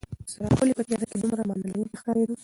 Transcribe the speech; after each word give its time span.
څراغ 0.29 0.51
ولې 0.59 0.73
په 0.77 0.83
تیاره 0.87 1.05
کې 1.09 1.15
دومره 1.21 1.43
مانا 1.47 1.63
لرونکې 1.69 1.97
ښکارېده؟ 1.99 2.33